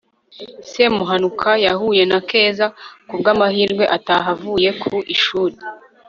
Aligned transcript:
semuhanuka 0.71 1.51
yahuye 1.65 2.03
na 2.11 2.19
keza 2.29 2.65
ku 3.07 3.13
bw'amahirwe 3.19 3.83
ataha 3.97 4.29
avuye 4.35 4.69
ku 4.83 4.93
ishuri 5.15 5.55